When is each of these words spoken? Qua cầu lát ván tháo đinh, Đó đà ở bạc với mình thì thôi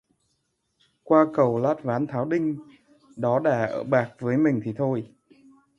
Qua 1.03 1.25
cầu 1.33 1.57
lát 1.59 1.83
ván 1.83 2.07
tháo 2.07 2.25
đinh, 2.25 2.57
Đó 3.17 3.39
đà 3.39 3.65
ở 3.65 3.83
bạc 3.83 4.13
với 4.19 4.37
mình 4.37 4.61
thì 4.65 4.73
thôi 4.77 5.07